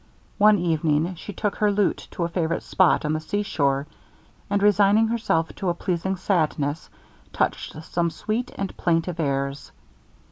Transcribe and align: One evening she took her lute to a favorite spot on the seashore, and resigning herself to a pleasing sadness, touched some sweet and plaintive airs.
One 0.39 0.57
evening 0.57 1.13
she 1.13 1.31
took 1.31 1.57
her 1.57 1.71
lute 1.71 2.07
to 2.09 2.23
a 2.23 2.27
favorite 2.27 2.63
spot 2.63 3.05
on 3.05 3.13
the 3.13 3.19
seashore, 3.19 3.85
and 4.49 4.63
resigning 4.63 5.09
herself 5.09 5.53
to 5.57 5.69
a 5.69 5.75
pleasing 5.75 6.15
sadness, 6.15 6.89
touched 7.31 7.75
some 7.83 8.09
sweet 8.09 8.49
and 8.55 8.75
plaintive 8.77 9.19
airs. 9.19 9.71